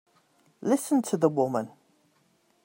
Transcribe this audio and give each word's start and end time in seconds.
Listen 0.63 1.03
to 1.03 1.15
the 1.15 1.29
woman! 1.29 1.69